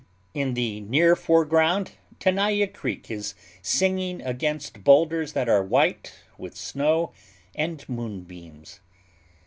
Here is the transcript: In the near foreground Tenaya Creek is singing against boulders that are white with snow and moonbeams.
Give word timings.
In 0.33 0.55
the 0.55 0.79
near 0.79 1.15
foreground 1.15 1.91
Tenaya 2.19 2.65
Creek 2.65 3.11
is 3.11 3.35
singing 3.61 4.19
against 4.23 4.83
boulders 4.83 5.33
that 5.33 5.47
are 5.47 5.61
white 5.61 6.11
with 6.39 6.57
snow 6.57 7.11
and 7.53 7.87
moonbeams. 7.87 8.79